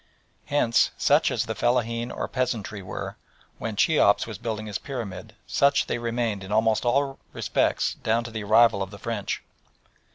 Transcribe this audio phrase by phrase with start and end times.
[0.45, 3.17] Hence, such as the fellaheen or peasantry were
[3.59, 8.31] when Cheops was building his pyramid, such they remained in almost all respects down to
[8.31, 9.43] the arrival of the French.